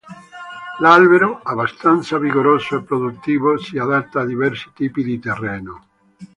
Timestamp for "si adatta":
3.59-4.21